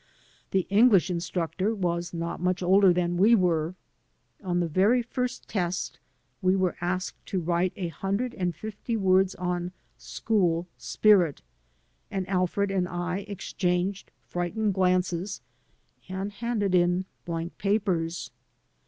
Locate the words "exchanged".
13.27-14.09